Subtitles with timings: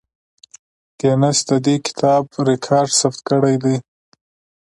[0.99, 3.75] ګینس د دې کتاب ریکارډ ثبت کړی دی.